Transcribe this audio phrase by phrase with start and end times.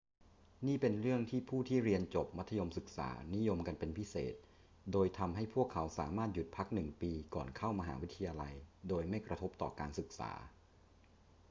[0.67, 4.35] นี่เป็นเรื่องที่ผู้ที่เรียนจบมัธยมศึกษานิยมกันเป็นพิเศษ
[4.91, 8.53] โดยทำให้พวกเขาสามารถหยุดพักหนึ่งปีก่อนเข้ามหาวิทยาลัย
[8.89, 10.31] โดยไม่กระทบต่อการศึกษา